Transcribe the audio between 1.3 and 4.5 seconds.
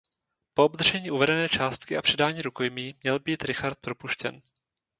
částky a předání rukojmí měl být Richard propuštěn.